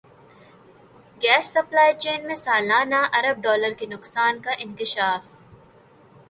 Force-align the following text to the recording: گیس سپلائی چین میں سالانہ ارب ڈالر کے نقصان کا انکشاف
گیس 1.21 1.45
سپلائی 1.53 1.93
چین 2.03 2.19
میں 2.27 2.37
سالانہ 2.45 3.01
ارب 3.17 3.37
ڈالر 3.43 3.73
کے 3.79 3.85
نقصان 3.93 4.33
کا 4.43 4.51
انکشاف 4.59 5.23